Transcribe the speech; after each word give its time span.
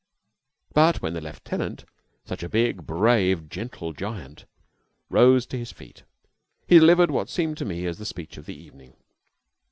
But 0.73 1.03
when 1.03 1.13
the 1.13 1.21
lieutenant 1.21 1.85
such 2.25 2.41
a 2.41 2.49
big, 2.49 2.87
brave, 2.87 3.47
gentle 3.49 3.93
giant 3.93 4.45
rose 5.11 5.45
to 5.45 5.59
his 5.59 5.71
feet, 5.71 6.05
he 6.65 6.79
delivered 6.79 7.11
what 7.11 7.29
seemed 7.29 7.59
to 7.59 7.65
me 7.65 7.85
as 7.85 7.99
the 7.99 8.05
speech 8.07 8.35
of 8.39 8.47
the 8.47 8.57
evening. 8.59 8.95